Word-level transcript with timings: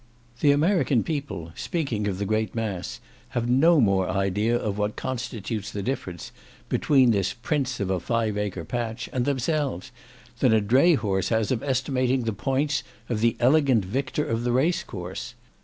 The 0.39 0.49
American 0.51 1.03
people 1.03 1.51
(speaking 1.55 2.07
of 2.07 2.17
the 2.17 2.25
great 2.25 2.55
mass) 2.55 2.99
have 3.37 3.47
no 3.47 3.79
more 3.79 4.09
idea 4.09 4.57
of 4.57 4.79
what 4.79 4.95
constitutes 4.95 5.69
the 5.69 5.83
difference 5.83 6.31
between 6.69 7.11
this 7.11 7.35
"Prince 7.35 7.79
of 7.79 7.91
a 7.91 7.99
five 7.99 8.35
acre 8.35 8.65
patch," 8.65 9.09
and 9.13 9.25
themselves, 9.25 9.91
than 10.39 10.53
a 10.53 10.59
dray 10.59 10.95
horse 10.95 11.29
has 11.29 11.51
of 11.51 11.61
estimating 11.61 12.23
the 12.23 12.33
points 12.33 12.81
of 13.09 13.21
the 13.21 13.35
elegant 13.39 13.85
victor 13.85 14.25
of 14.25 14.43
the 14.43 14.51
race 14.51 14.83
course. 14.83 15.35